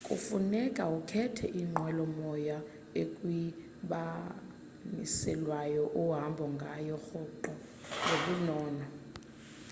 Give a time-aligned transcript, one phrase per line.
[0.07, 2.57] kufuneka ukhethe inqwelo moya
[3.01, 7.51] ekwindibaniselwano ohamba ngayo rhoqo
[8.05, 8.85] ngobunono